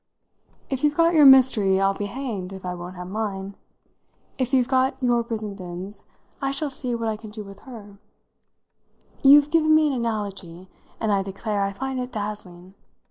[0.67, 3.53] If you've got your mystery I'll be hanged if I won't have mine.
[4.39, 6.01] If you've got your Brissendens
[6.41, 7.99] I shall see what I can do with her.
[9.21, 10.69] You've given me an analogy,
[10.99, 12.73] and I declare I find it dazzling.